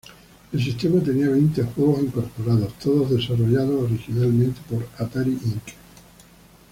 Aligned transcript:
El 0.51 0.59
sistema 0.63 0.99
tenía 0.99 1.29
veinte 1.29 1.61
juegos 1.61 2.01
incorporados, 2.01 2.73
todos 2.79 3.11
desarrollados 3.11 3.83
originalmente 3.83 4.59
por 4.67 4.89
Atari 4.97 5.29
Inc. 5.33 5.61